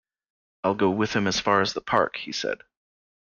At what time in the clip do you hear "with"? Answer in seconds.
0.89-1.15